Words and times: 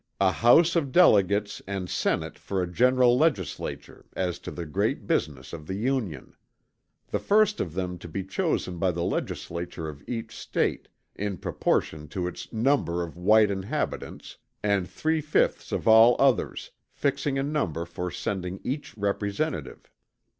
A 0.19 0.31
house 0.31 0.75
of 0.75 0.91
delegates 0.91 1.61
and 1.67 1.87
senate 1.87 2.39
for 2.39 2.59
a 2.59 2.65
general 2.65 3.15
legislature, 3.19 4.07
as 4.15 4.39
to 4.39 4.49
the 4.49 4.65
great 4.65 5.05
business 5.05 5.53
of 5.53 5.67
the 5.67 5.75
Union. 5.75 6.35
The 7.09 7.19
first 7.19 7.59
of 7.61 7.75
them 7.75 7.99
to 7.99 8.07
be 8.07 8.23
chosen 8.23 8.79
by 8.79 8.89
the 8.93 9.03
legislature 9.03 9.87
of 9.87 10.03
each 10.09 10.35
State, 10.35 10.87
in 11.15 11.37
proportion 11.37 12.07
to 12.07 12.25
its 12.25 12.51
number 12.51 13.03
of 13.03 13.15
white 13.15 13.51
inhabitants, 13.51 14.37
and 14.63 14.89
three 14.89 15.21
fifths 15.21 15.71
of 15.71 15.87
all 15.87 16.15
others, 16.17 16.71
fixing 16.89 17.37
a 17.37 17.43
number 17.43 17.85
for 17.85 18.09
sending 18.09 18.59
each 18.63 18.97
representative. 18.97 19.91